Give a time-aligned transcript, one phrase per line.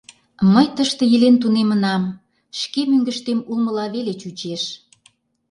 [0.53, 2.03] Мый тыште илен тунемынам,
[2.59, 4.63] шке мӧҥгыштем улмыла веле чучеш.